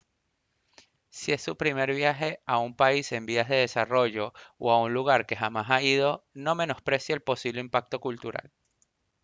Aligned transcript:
si 1.11 1.31
es 1.31 1.43
su 1.43 1.55
primer 1.57 1.93
viaje 1.93 2.41
a 2.47 2.57
un 2.57 2.75
país 2.75 3.11
en 3.11 3.27
vías 3.27 3.47
de 3.47 3.57
desarrollo 3.57 4.33
o 4.57 4.71
a 4.71 4.81
un 4.81 4.95
lugar 4.95 5.27
que 5.27 5.35
jamás 5.35 5.69
ha 5.69 5.83
ido 5.83 6.25
no 6.33 6.55
menosprecie 6.55 7.13
el 7.13 7.21
posible 7.21 7.61
impacto 7.61 7.99
cultural 7.99 8.51